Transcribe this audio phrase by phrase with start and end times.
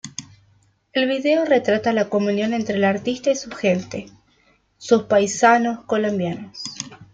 [0.93, 4.07] El video retrata la comunión entre el artista y su gente,
[4.79, 6.59] sus paisanos colombianos.